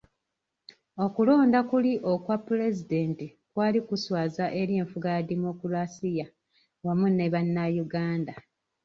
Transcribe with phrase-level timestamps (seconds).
[1.05, 6.25] Okulonda kuli okwa Pulezidenti, kwali kuswaza eri enfuga ya demokulaasiya
[6.85, 8.33] wamu ne bannayuganda.